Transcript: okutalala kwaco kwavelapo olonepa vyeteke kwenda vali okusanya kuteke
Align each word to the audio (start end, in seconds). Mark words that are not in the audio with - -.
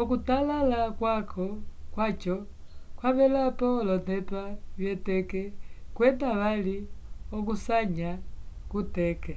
okutalala 0.00 0.80
kwaco 0.98 1.46
kwavelapo 2.98 3.66
olonepa 3.80 4.42
vyeteke 4.78 5.42
kwenda 5.94 6.28
vali 6.40 6.76
okusanya 7.36 8.10
kuteke 8.70 9.34